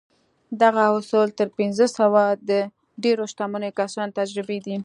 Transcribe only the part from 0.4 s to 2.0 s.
دغه اصول تر پينځه